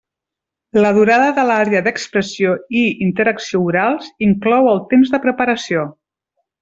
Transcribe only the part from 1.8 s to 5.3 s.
d'Expressió i Interacció Orals inclou el temps de